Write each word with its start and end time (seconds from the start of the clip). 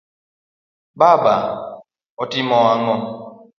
Baba:otimo 0.99 2.57
ang'o? 2.73 2.95